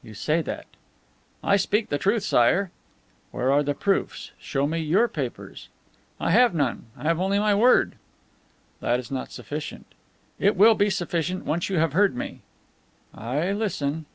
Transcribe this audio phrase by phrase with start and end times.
[0.00, 0.66] "You say that."
[1.42, 2.70] "I speak the truth, Sire."
[3.32, 4.30] "Where are the proofs?
[4.38, 5.70] Show me your papers."
[6.20, 6.84] "I have none.
[6.96, 7.96] I have only my word."
[8.78, 9.86] "That is not sufficient."
[10.38, 12.42] "It will be sufficient, once you have heard me."
[13.12, 14.06] "I listen."